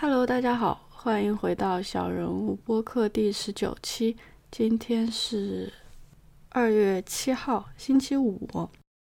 [0.00, 4.16] Hello，大家好，欢迎回到小人物播客第十九期。
[4.48, 5.72] 今天是
[6.50, 8.48] 二月七号，星期五。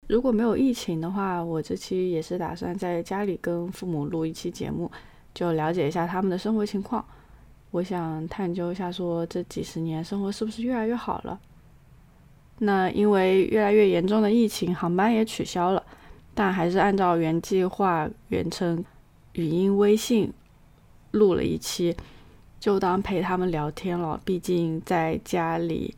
[0.10, 4.92] 如果没有疫情的话，我这期也是打算在家里跟父母录一期节目，
[5.34, 7.06] 就了解一下他们的生活情况。
[7.72, 11.40] 我想探究一下，说这几十年生活是不是越来越好了？
[12.58, 15.82] 那因为越来越严重的疫情，航班也取消了，
[16.34, 18.84] 但还是按照原计划远程
[19.32, 20.30] 语音微信。
[21.12, 21.96] 录了一期，
[22.60, 24.20] 就当陪他们聊天了。
[24.24, 25.94] 毕竟在家里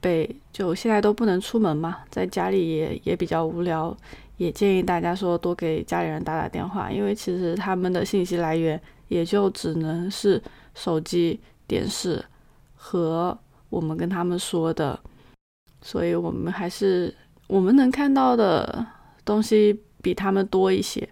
[0.00, 3.96] 被就现在都不能出门嘛，在家里也也比较无聊，
[4.36, 10.42] 也建议大家说多给家里人打打电话，因为其实他们的信息来源也就只能是
[10.74, 12.24] 手机、电视
[12.74, 13.36] 和
[13.68, 14.98] 我们跟他们说的，
[15.80, 17.14] 所以我们还是
[17.46, 18.84] 我们能看到的
[19.24, 21.08] 东西比他们多一些。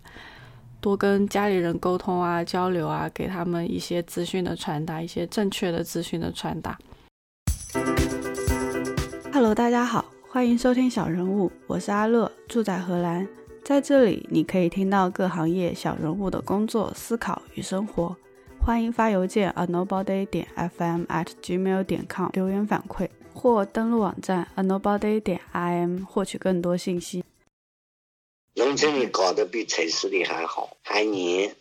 [0.80, 6.78] 多跟家里人沟通啊，交流啊，给他们一些资讯的传达，一些正确的资讯的传达。
[9.32, 13.28] Hello，大家好，欢迎收听小人物，我是阿乐，住在荷兰，
[13.62, 18.16] 在这里你可以听到各行业小人物的工作、思考与生活。
[18.58, 27.24] 欢迎发邮件 a nobody 点 fm at gmail 点 com 留言反馈，或登录网站 a nobody 点 im 获取更多信息。
[28.60, 31.56] 农村里搞得比城市里还好，还黏。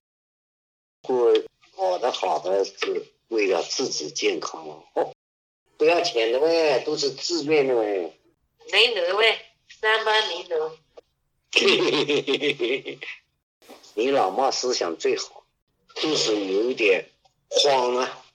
[1.02, 1.32] 过
[1.74, 5.16] 搞得好的是为了自己健康哦，
[5.78, 8.14] 不要钱的喂，都是自愿的喂。
[8.70, 9.40] 零头喂，
[9.70, 10.78] 三班零头。
[13.96, 15.46] 你老妈思想最好，
[15.96, 17.06] 就是有点
[17.48, 18.26] 慌啊。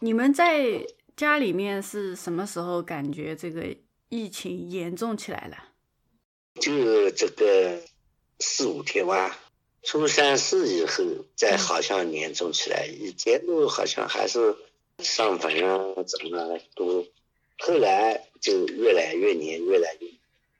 [0.00, 0.86] 你们在
[1.16, 3.74] 家里面是什么时候感觉这个
[4.10, 5.70] 疫情严重起来了？
[6.54, 7.80] 就这个
[8.38, 9.38] 四五天吧，
[9.82, 11.04] 初三四以后，
[11.36, 12.86] 再好像严重起来。
[12.86, 14.56] 以前都好像还是
[14.98, 17.06] 上坟啊，怎么都，
[17.58, 20.08] 后来就越来越黏，越来越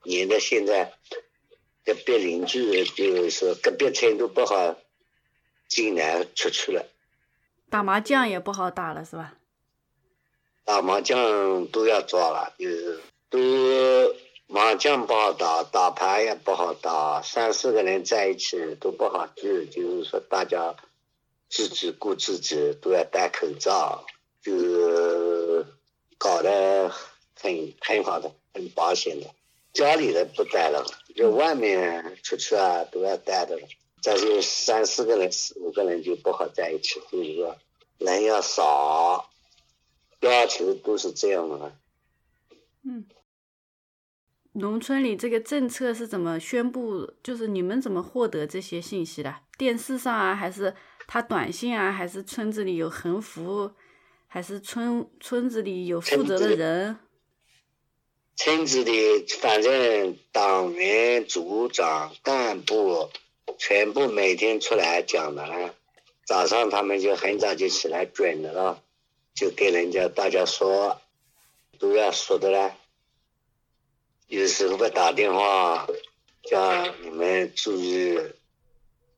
[0.04, 0.38] 黏到。
[0.38, 0.94] 现在
[1.84, 4.76] 隔壁邻居就是说，隔壁村都不好
[5.68, 6.86] 进来出去了。
[7.68, 9.34] 打麻将也不好打了，是吧？
[10.64, 14.14] 打麻将都要抓了，就是都。
[14.52, 19.66] 麻将不好打，打牌也不好打，三四个人在一起都不好聚。
[19.66, 20.74] 就是说，大家
[21.48, 24.04] 自己顾自己，都要戴口罩，
[24.42, 25.66] 就是
[26.18, 26.90] 搞得
[27.40, 29.28] 很很好的，很保险的。
[29.72, 30.84] 家里的不戴了，
[31.14, 33.68] 就外面出去啊都要戴的了。
[34.02, 37.56] 再就三四个人、四五个人就不好在一起，就是说
[37.98, 39.30] 人要少，
[40.18, 41.72] 要求都是这样的。
[42.82, 43.06] 嗯。
[44.52, 47.12] 农村里这个政策是怎么宣布？
[47.22, 49.34] 就是你们怎么获得这些信息的？
[49.56, 50.74] 电视上啊，还是
[51.06, 53.70] 他短信啊，还是村子里有横幅，
[54.26, 56.98] 还是村村子里有负责的人？
[58.34, 63.10] 村子里反正党员、组长、干部
[63.58, 65.74] 全部每天出来讲的了。
[66.26, 68.82] 早上他们就很早就起来准的了，
[69.34, 71.00] 就跟人家大家说，
[71.78, 72.76] 都要说的了。
[74.30, 75.88] 有时候会打电话
[76.44, 78.16] 叫你们注意，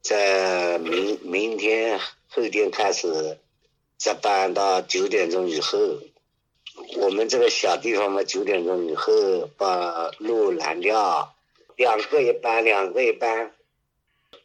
[0.00, 3.38] 在明明天后天开始
[3.98, 5.78] 值班到九点钟以后，
[6.96, 9.12] 我们这个小地方嘛，九点钟以后
[9.58, 11.36] 把路拦掉，
[11.76, 13.52] 两个一班，两个一班，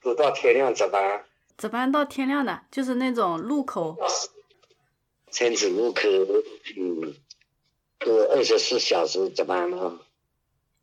[0.01, 1.23] 都到天亮值班。
[1.57, 3.95] 值班到天亮的，就是那种路口。
[5.31, 6.01] 村子路口，
[6.77, 7.15] 嗯，
[7.99, 10.01] 都二十四小时值班了。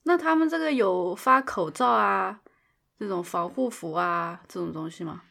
[0.04, 2.40] 那他们这个有发口罩啊，
[2.98, 5.22] 这种防护服啊，这种东西吗？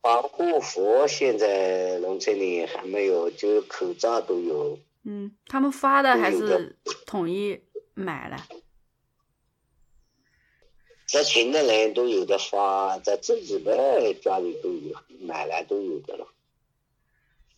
[0.00, 4.78] 防护服现在农村里还没有，就口罩都有。
[5.04, 7.60] 嗯，他们发的还是统一
[7.94, 8.38] 买了？
[11.06, 16.26] 在群的人都有的发，在自己的家里都有买来都有的了。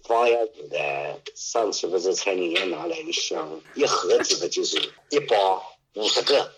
[0.03, 4.77] 发要有的，上次不是村里要拿来一箱一盒子的，就是
[5.11, 5.63] 一包。
[5.95, 6.53] 五十个，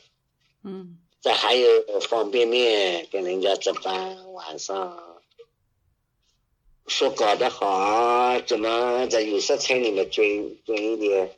[0.63, 5.23] 嗯，这还有方便面跟人家值班，晚上
[6.87, 10.25] 说搞得好，怎么在有些村里面准
[10.67, 11.35] 准一点？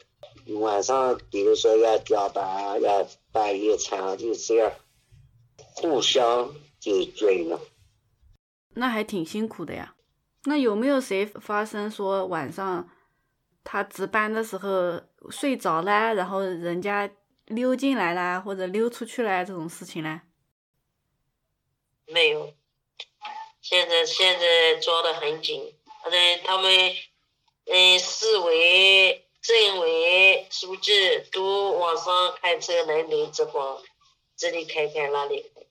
[0.59, 4.73] 晚上比如说要加班，要办夜餐，就这样，
[5.57, 7.61] 互相就准了。
[8.75, 9.95] 那还挺辛苦的呀。
[10.47, 12.91] 那有没有谁发生说晚上
[13.63, 15.01] 他值班的时候
[15.31, 17.09] 睡着了，然后人家？
[17.47, 20.23] 溜进来啦，或者溜出去啦，这种事情呢？
[22.07, 22.55] 没有，
[23.61, 26.71] 现现在现在抓的很紧，反正他们，
[27.65, 30.93] 嗯，市委、政委书记
[31.33, 33.83] 都晚上开车来来直播，
[34.37, 35.63] 这里开开那里开，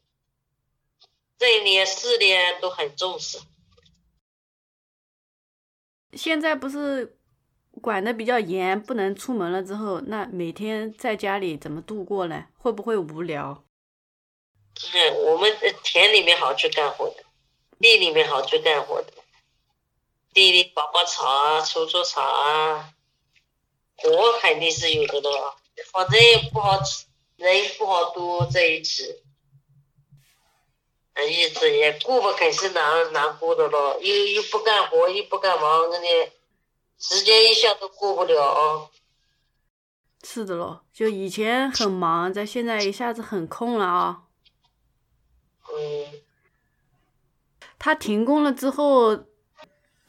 [1.38, 3.40] 镇里、市里都很重视。
[6.14, 7.18] 现在不是
[7.84, 12.46] 管的比较严，不能出门了之后，那每天在家里怎么度过呢？
[12.58, 13.66] 会不会无聊？
[14.94, 15.52] 嗯，我们
[15.84, 17.26] 田里面好去干活的，
[17.80, 19.12] 地里面好去干活的，
[20.34, 22.94] 地里拔拔草啊，除除草啊，
[23.98, 25.58] 活肯定是有的咯，
[25.92, 26.80] 反正也不好，
[27.36, 29.04] 人不好多在一起，
[31.16, 36.32] 日子也过不肯是难难过的咯，又又不干活，又不干忙，那里
[36.98, 38.92] 时间一下都过不了。
[40.24, 44.24] 是的咯，就以前很忙，在现在一下子很空了啊。
[45.74, 46.22] 嗯，
[47.78, 49.26] 他停工了之后，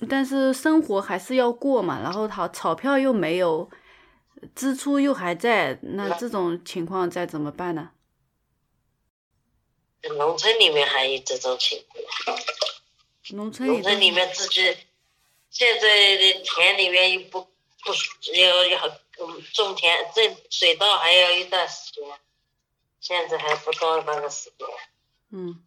[0.09, 3.69] 但是生活还是要过嘛，然后他钞票又没有，
[4.55, 7.91] 支出又还在，那这种情况再怎么办呢？
[10.17, 12.39] 农村里面还有这种情况，
[13.31, 14.77] 农村农村里面自己
[15.55, 17.93] 现在的田里面又不不
[18.35, 18.89] 要要
[19.21, 22.05] 嗯种田这水稻还要一段时间，
[23.01, 24.67] 现在还不到那个时间。
[25.31, 25.63] 嗯，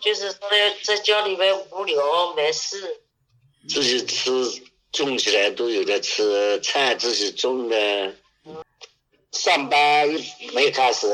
[0.00, 3.02] 就是在在家里面无聊没事，
[3.68, 4.62] 自己吃
[4.92, 8.14] 种起来都有的吃，菜自己种的。
[9.32, 10.06] 上班
[10.52, 11.08] 没开始，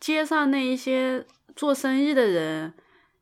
[0.00, 1.24] 街上那一些
[1.54, 2.74] 做生意的人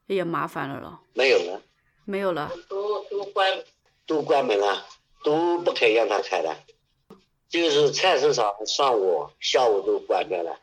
[0.07, 1.63] 也麻烦了咯，没有了，
[2.09, 2.51] 没有了。
[2.71, 3.65] 都都关
[4.07, 4.87] 都关门了，
[5.23, 6.59] 都不肯让他开了。
[7.51, 10.59] 就是菜市场上午、下午都关掉了。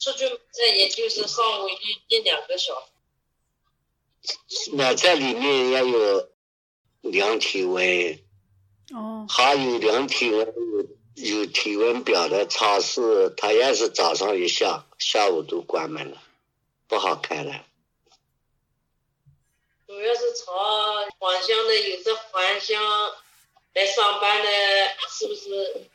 [0.00, 2.74] 出去这也就是上午一一两个小
[4.22, 6.28] 时，那在里面要有
[7.02, 8.18] 量体温，
[8.92, 10.52] 哦，还有量体温
[11.14, 16.20] 有有体温表的超市，它也是早上一下，下午都关门了，
[16.88, 17.64] 不好开了。
[20.02, 20.52] 主要是朝
[21.20, 22.82] 返乡的，有的返乡
[23.72, 24.48] 来上班的，
[25.08, 25.86] 是不是？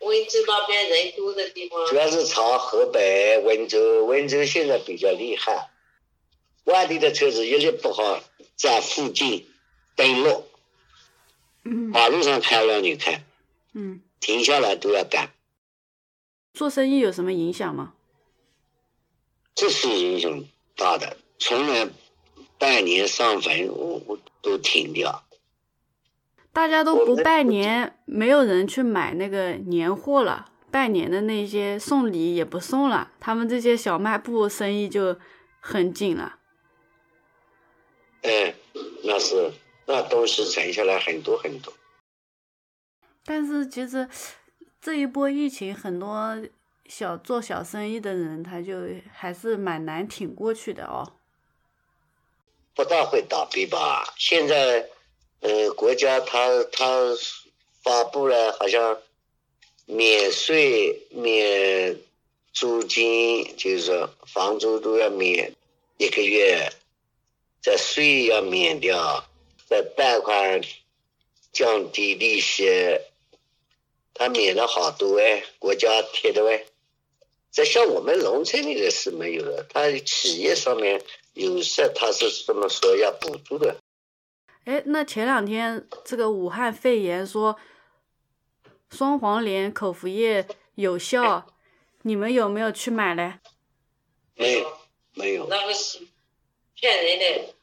[0.00, 5.70] 温州那边人多的地方，主要是朝河北温州，温州现在比较厉害，
[6.64, 8.20] 外地的车子一律不好
[8.56, 9.48] 在附近
[9.94, 10.44] 登陆，
[11.62, 11.90] 嗯。
[11.90, 13.22] 马路上开让你开，
[13.74, 15.32] 嗯，停下来都要赶，
[16.52, 17.94] 做生意有什么影响吗？
[19.54, 20.44] 这是影响
[20.74, 21.16] 大的。
[21.38, 21.88] 从来
[22.60, 25.24] 拜年上坟我我都停掉，
[26.52, 35.18] 大家都不拜年，没有人去买那个年货了，拜年的那些送礼也不送了，他们这些小卖部生意就
[35.58, 36.38] 很紧了。
[38.20, 38.54] 哎，
[39.04, 39.52] 那是
[39.86, 41.72] 那东西存下来很多很多。
[43.24, 44.06] 但是其实
[44.82, 46.38] 这一波疫情，很多
[46.84, 48.74] 小做小生意的人，他就
[49.10, 51.14] 还是蛮难挺过去的哦。
[52.74, 54.14] 不大会倒闭吧？
[54.18, 54.88] 现在，
[55.40, 57.16] 呃，国家他他
[57.82, 59.00] 发布了，好像
[59.86, 61.98] 免税、免
[62.52, 65.54] 租金，就是说房租都要免
[65.98, 66.72] 一个月，
[67.60, 69.24] 这税要免掉，
[69.68, 70.62] 这贷款
[71.52, 72.68] 降低利息，
[74.14, 76.64] 他免了好多哎，国家贴的哎。
[77.52, 81.02] 这像我们农村里的是没有的，他企业上面
[81.40, 83.80] 有些他是这么说要补助的。
[84.64, 87.56] 哎，那前两天这个武汉肺炎说
[88.90, 91.46] 双黄连口服液有效，
[92.02, 93.38] 你们有没有去买嘞？
[94.34, 94.78] 没有，
[95.14, 96.06] 没有，那个是
[96.74, 97.54] 骗人的，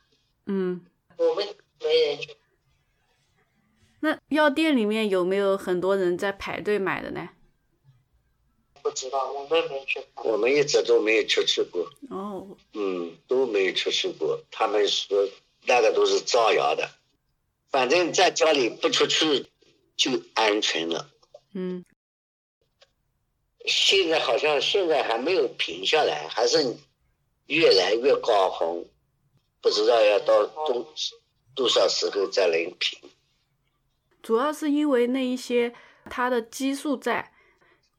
[0.47, 0.83] 嗯，
[1.17, 1.47] 我们
[1.79, 2.35] 没人去。
[3.99, 7.29] 那药店里面有没有很多人在排队买的呢？
[8.87, 10.25] 不知道，我们没去看。
[10.25, 14.41] 我们一直都没有出去过，哦，嗯，都没有出去过。
[14.49, 15.27] 他们说
[15.65, 16.89] 那个都是造谣的，
[17.69, 19.45] 反正在家里不出去
[19.97, 21.09] 就安全了。
[21.53, 21.83] 嗯，
[23.65, 26.77] 现在好像现在还没有平下来，还是
[27.47, 28.85] 越来越高峰，
[29.59, 30.93] 不知道要到多
[31.53, 32.97] 多少时候才能平。
[34.23, 35.73] 主要是因为那一些
[36.09, 37.33] 它的基数在，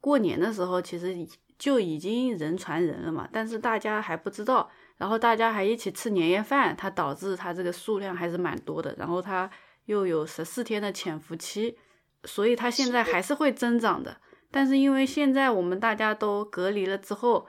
[0.01, 1.15] 过年的时候其实
[1.59, 9.51] 就已经人传人了嘛，但是大家还不知道，然后大家还一起吃年夜饭，它导致它这个数量还是蛮多的，然后它
[9.87, 11.77] 又有十四天的潜伏期，
[12.25, 14.21] 所以它现在还是会增长的。
[14.51, 17.47] 但是因为现在我们大家都隔离了之后，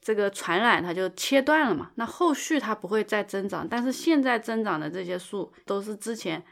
[0.00, 6.42] 这个传染它就切断了嘛，那后续它不会再增长，但是现在增长的这些数都是之前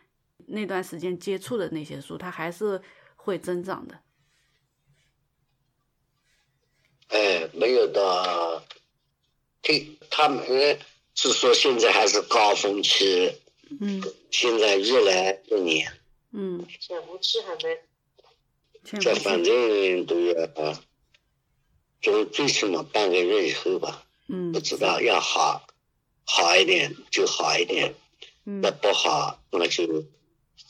[0.49, 2.81] 那段时间接触的那些数，它还是
[3.17, 3.99] 会增长的。
[7.09, 8.63] 哎，没有到，
[9.63, 10.79] 听他们
[11.15, 13.33] 是说现在还是高峰期，
[13.81, 14.03] 嗯。
[14.31, 15.91] 现在越来越严，
[16.33, 17.81] 嗯，潜伏期还没，
[19.01, 20.83] 这反，正都要，
[22.03, 24.53] 就最起码半个月以后吧，嗯。
[24.53, 25.67] 不知道要好，
[26.25, 27.95] 好一点就好一点，
[28.45, 28.61] 嗯。
[28.61, 30.05] 那不好那就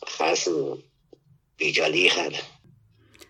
[0.07, 0.50] 还是
[1.57, 2.37] 比较厉害的。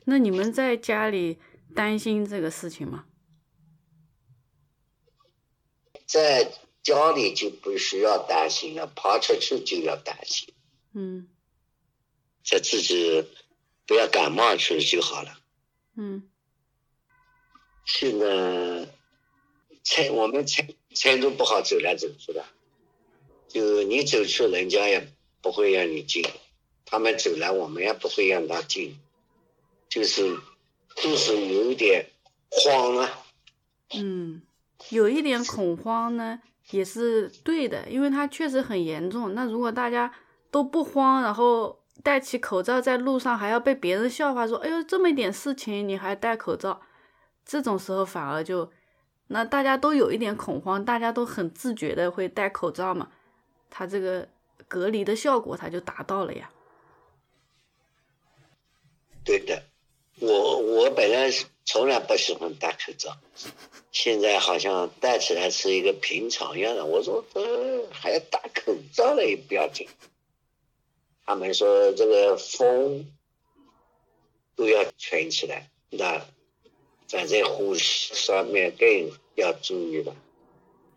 [0.05, 1.39] 那你们在家里
[1.75, 3.07] 担心这个事情吗？
[6.07, 10.55] 在家里就不需要担心了，跑出去就要担心，
[10.95, 11.29] 嗯。
[12.43, 13.29] 在自己
[13.87, 15.39] 不要感冒去就好了。
[15.97, 16.31] 嗯。
[17.85, 18.89] 现在
[19.85, 22.45] 程我们程程度不好走来走去的，
[23.49, 26.23] 就你走去，人家也不会让你进；
[26.87, 28.99] 他们走来，我们也不会让他进，
[29.91, 30.39] 就是
[31.03, 32.07] 就是有一点
[32.51, 33.11] 慌啊。
[33.95, 34.43] 嗯，
[34.91, 36.41] 有一点恐慌呢，
[36.71, 39.35] 也是对的，因为它确实很严重。
[39.35, 40.13] 那如果大家
[40.51, 46.81] 都不慌，然后戴起口罩在路上还要被别人笑话说：“哎呦，这么一点事情你还戴口罩？”
[47.45, 48.71] 这种时候反而就，
[49.29, 53.11] 那大家都有一点恐慌，大家都很自觉的会戴口罩嘛，
[53.71, 54.29] 它这个
[54.69, 56.51] 隔离的效果它就达到了呀。
[59.25, 59.63] 对的，
[60.21, 61.31] 我我本来
[61.65, 63.17] 从来不喜欢戴口罩，
[63.93, 66.85] 现在好像戴起来是一个平常一样的。
[66.85, 69.87] 我说呃还要戴口罩了也不要紧，
[71.25, 73.07] 他们说这个风
[74.57, 76.21] 都要圈起来，那
[77.09, 78.89] 反正呼吸上面更
[79.37, 80.17] 要注意了。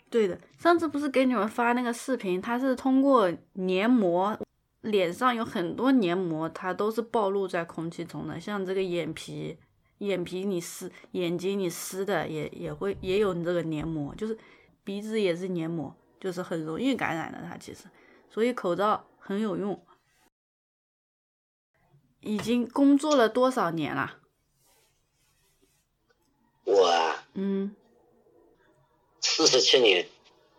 [0.10, 4.38] 对的，上次不是给你们发那个视频，它是通过黏膜，
[4.82, 8.40] 脸上有很多黏膜，它都是暴露在空气中的。
[8.40, 9.58] 像这个眼皮，
[10.00, 14.38] 眼皮你湿，眼睛你湿的也也会也有这个黏膜，就是
[14.84, 17.40] 鼻子也是黏膜，就是很容易感染的。
[17.44, 17.86] 它其实，
[18.30, 19.84] 所以口罩很有用。
[22.24, 24.20] 已经工作了多少年了？
[26.66, 27.76] 我啊，嗯，
[29.20, 30.08] 四十七年，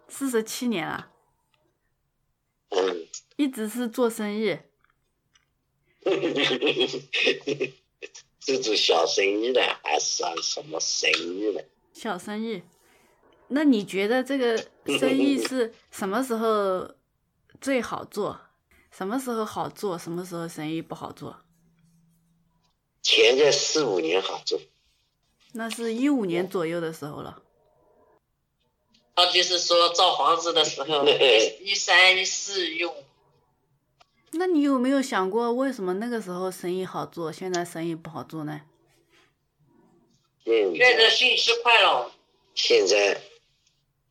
[0.09, 1.12] 四十七年了，
[2.75, 4.59] 嗯，一直是做生意。
[8.41, 11.63] 这做小生意的还算什么生意呢？
[11.93, 12.63] 小生意，
[13.49, 14.59] 那你觉得这个
[14.99, 16.95] 生意是 什么时候
[17.61, 18.41] 最好做？
[18.91, 19.97] 什么时候好做？
[19.97, 21.45] 什么时候生意不好做？
[23.01, 24.61] 前个四五年好做，
[25.53, 27.43] 那是一五年左右的时候了。
[29.15, 32.95] 他就是说造房子的时候， 一一三一四用，
[34.33, 38.63] 那你有没有想过，为什么那个时候生意好做，现在生意不好做呢？
[40.45, 42.11] 现现在在信息快了，
[42.55, 43.21] 现在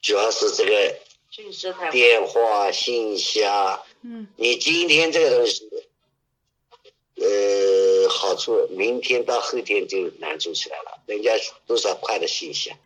[0.02, 4.28] 主要是这个信息太，电话信息啊，嗯。
[4.38, 5.68] 你今天这个东西，
[7.16, 11.32] 呃，好处，明天到后天就难做起来了，人家
[11.66, 12.78] 多少快的信息啊。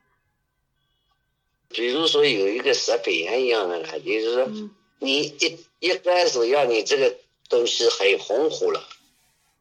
[1.76, 7.18] 比如说有一个食品一样的了，就是说嗯你一一开始要你这个
[7.50, 8.88] 东西很红火了，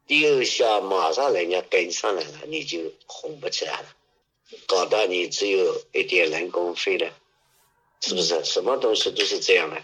[0.07, 3.87] 第二下马上人家跟上来了，你就红不起来了，
[4.65, 7.11] 搞到你只有一点人工费了，
[7.99, 8.45] 是不是？
[8.45, 9.83] 什么东西都是这样的。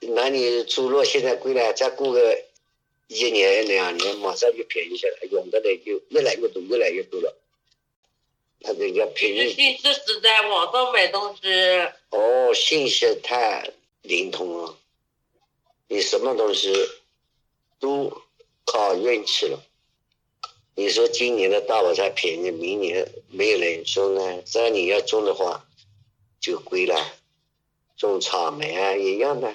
[0.00, 2.42] 那你猪肉现在贵了，再过个
[3.08, 7.36] 一年两年，马上就便宜下来，用的人就越来越多，越来越多了。
[8.66, 11.42] 那人家便宜信息时代，网上买东西，
[12.10, 13.70] 哦，信息太
[14.02, 14.76] 灵通了，
[15.86, 16.72] 你什么东西
[17.78, 18.22] 都
[18.64, 19.62] 靠运气了。
[20.74, 25.64] 你说今年的大白菜便宜，明年没有人种呢，这你要种的话
[26.40, 26.96] 就贵了。
[27.96, 29.54] 种草莓啊一样的，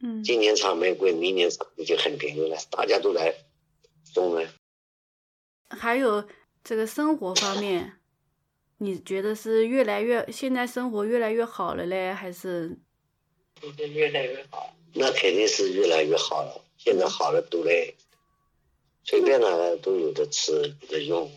[0.00, 3.34] 嗯，今年草莓贵，明年草莓就很便宜了，大家都来
[4.12, 4.48] 种了。
[5.68, 6.26] 还有
[6.64, 8.00] 这个生活方面，
[8.78, 12.76] 你觉得是越来越现在生活越来越好了嘞，还是
[13.60, 14.74] 就是越来越好。
[14.94, 17.96] 那肯定是越来越好了，现在好了多嘞，
[19.04, 21.30] 随便哪个都有的吃有的用。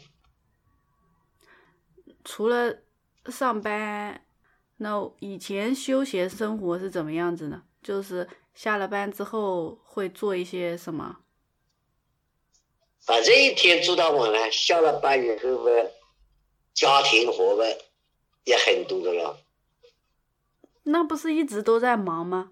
[2.23, 2.79] 除了
[3.27, 4.25] 上班，
[4.77, 7.63] 那以前休闲生活是怎么样子呢？
[7.81, 11.19] 就是下了班之后会做一些什么？
[12.99, 15.71] 反正一天做到晚了，下了班以后嘛，
[16.77, 17.79] 家庭活呗，
[18.43, 19.39] 也很多的了。
[20.83, 22.51] 那不是一直都在忙吗？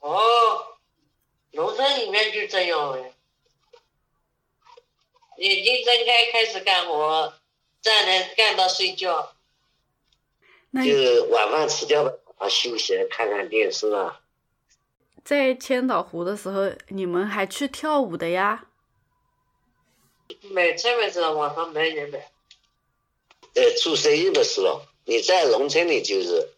[0.00, 0.78] 哦，
[1.52, 2.98] 农村里面就这样了，
[5.38, 7.32] 眼睛睁开开始干活，
[7.80, 9.34] 站着干到睡觉。
[10.72, 14.20] 那就是晚饭吃掉吧，啊，休息看看电视啊。
[15.24, 18.66] 在千岛湖的时候，你们还去跳舞的呀？
[20.50, 22.30] 买菜嘛，知道网上买人买。
[23.54, 26.48] 呃，做生意的时候，你在农村里就是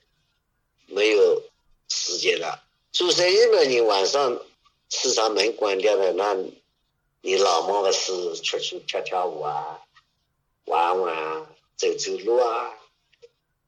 [0.86, 1.42] 没有
[1.88, 2.62] 时间了。
[2.92, 4.44] 做生意嘛，你晚上
[4.90, 6.36] 市场门关掉了，那
[7.22, 9.80] 你老么个是出去跳跳舞啊，
[10.66, 12.78] 玩玩啊，走走路啊。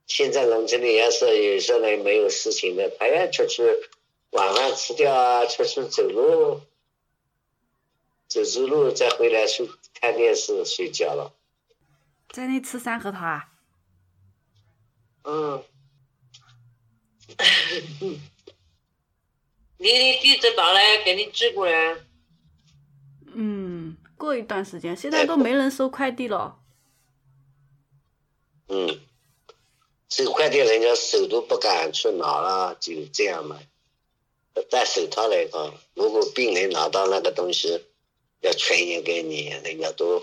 [0.06, 3.62] 现在农村里要是有些人没有事情的，他要出去
[4.32, 6.60] 晚饭吃掉啊，出去走路，
[8.28, 9.66] 走走路再回来睡
[10.00, 11.32] 看电视睡觉了。
[12.30, 13.48] 在那吃山核桃啊？
[15.22, 15.64] 嗯。
[19.76, 21.96] 你的地址到了，给你寄过来。
[23.34, 26.60] 嗯，过一段时间，现在都没人收快递了。
[28.68, 29.00] 嗯，
[30.08, 33.58] 收快递人家手都不敢去拿了，就这样嘛。
[34.70, 37.84] 戴手套来讲，如果病人拿到那个东西
[38.44, 40.22] 要传染给你，人家都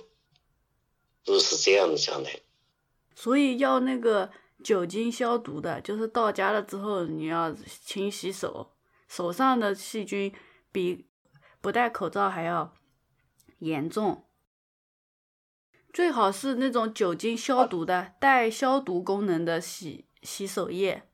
[1.26, 2.30] 都是这样想的。
[3.16, 4.32] 所以要那个
[4.64, 7.52] 酒精消毒的，就是到家了之后你要
[7.84, 8.74] 勤洗手，
[9.08, 10.32] 手上的细菌
[10.72, 11.08] 比
[11.60, 12.74] 不戴口罩还要
[13.60, 14.26] 严重。
[15.92, 21.10] 最好是那种酒精消毒的、带消毒功能的洗洗手液。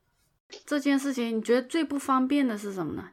[0.65, 3.11] 这件事情你觉得最不方便的是什么呢？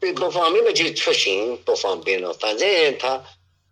[0.00, 3.24] 最不方便嘛就出行不方便了，反正他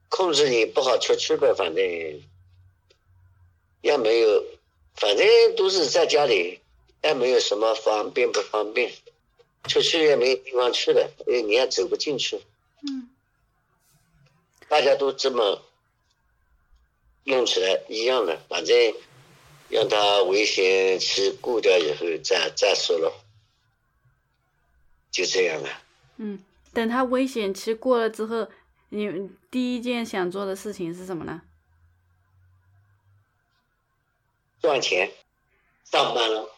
[0.08, 1.84] 控制你不好出去呗，反正
[3.80, 4.44] 也没有，
[4.96, 6.58] 反正都是在家里，
[7.04, 8.92] 也没有什么方便不方便，
[9.68, 12.40] 出去也没有地方去了，因为你也走不进去，
[12.82, 13.08] 嗯，
[14.68, 15.62] 大家都这么
[17.22, 18.94] 弄起来一样的，反正
[19.68, 23.12] 让他危险期过掉以后再再说了，
[25.12, 25.82] 就这样了。
[26.16, 26.38] 嗯，
[26.72, 28.48] 等他危险期过了之后，
[28.90, 31.42] 你第一件想做的事情是什么呢？
[34.60, 35.10] 赚钱，
[35.84, 36.48] 上班了。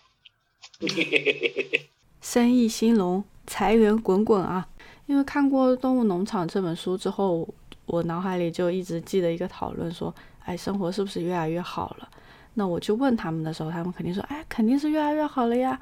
[2.23, 4.69] 生意兴隆，财源滚滚啊！
[5.07, 7.49] 因为看过《动物农场》这本书之后，
[7.87, 12.09] 我脑海里就一直记得一个讨论，说，哎，生活是不是越来越好了？
[12.55, 15.79] 那我去问他们的时候，他们肯定说，哎，肯定是越来越好了呀。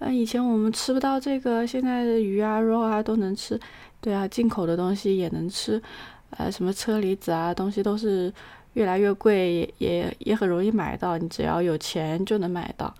[0.00, 3.58] 嗯，以前我们吃不到这个，现在的鱼啊、肉啊都能吃。
[4.00, 5.82] 对啊，进口的东西也能吃。
[6.30, 8.32] 呃，什么车厘子啊，东西都是
[8.74, 11.18] 越来越贵，也也也很容易买到。
[11.18, 12.94] 你只要有钱就能买到。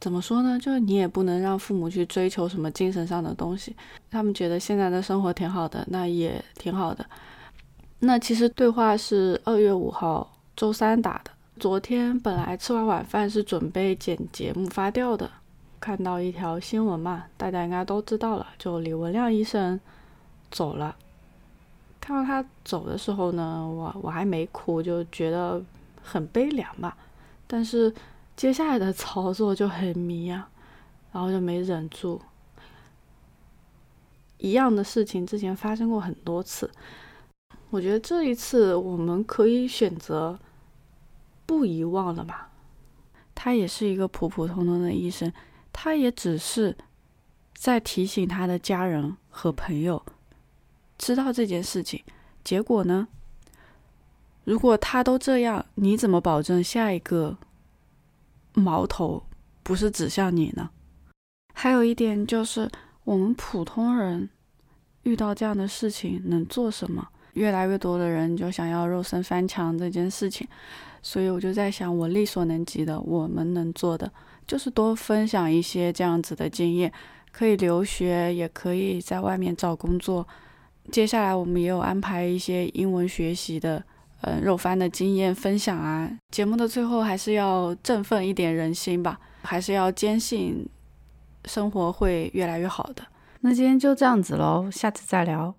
[0.00, 0.58] 怎么说呢？
[0.58, 3.76] 就是你也不能让父母去追求什么精神上的东西。
[4.10, 7.04] 他们觉得现在的生活挺好的，那也挺好的。
[7.98, 11.30] 那其实对话是二月五号周三打的。
[11.58, 15.30] 昨天本来吃完晚饭是准备剪节目发掉的。
[15.80, 19.80] 看到一条新闻嘛，大家应该都知道了，就李文亮医生
[20.50, 20.94] 走了。
[21.98, 25.62] 看到他走的时候呢，我我还没哭，就觉得
[26.02, 26.96] 很悲凉吧。
[27.46, 27.92] 但是
[28.36, 30.50] 接下来的操作就很迷啊，
[31.12, 32.20] 然后就没忍住。
[34.36, 36.70] 一样的事情之前发生过很多次，
[37.70, 40.38] 我觉得这一次我们可以选择
[41.46, 42.50] 不遗忘了吧。
[43.34, 45.32] 他也是一个普普通通的医生。
[45.82, 46.76] 他也只是
[47.54, 50.04] 在提醒他的家人和朋友
[50.98, 52.04] 知道这件事情。
[52.44, 53.08] 结果呢？
[54.44, 57.38] 如果他都这样，你怎么保证下一个
[58.52, 59.24] 矛头
[59.62, 60.68] 不是指向你呢？
[61.54, 62.70] 还有一点就是，
[63.04, 64.28] 我们普通人
[65.04, 67.08] 遇到这样的事情能做什么？
[67.32, 70.46] 越来越多的人就想要肉身翻墙这件事情，
[71.00, 74.12] 所以我就在想，我力所能及的，我们能做的。
[74.50, 76.92] 就是多分享一些这样子的经验，
[77.30, 80.26] 可以留学，也可以在外面找工作。
[80.90, 83.80] 接下来我们也有安排一些英文学习的，
[84.22, 86.10] 嗯，肉番的经验分享啊。
[86.32, 90.68] 节目的最后还是要振奋一点人心吧，还是要坚信
[91.44, 93.04] 生活会越来越好的。
[93.42, 95.54] 那今天就这样子喽，下次再聊。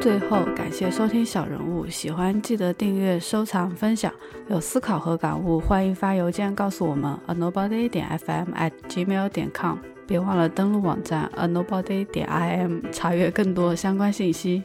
[0.00, 4.12] 最后，感谢收听小人物，喜欢记得订阅、收藏、分享。
[4.48, 9.78] 有思考和感悟，欢迎发邮件告诉我们：a nobody 点 fm at gmail 点 com。
[10.06, 14.62] 别忘了登录网站 a nobody 点 im，查阅更多相关信息。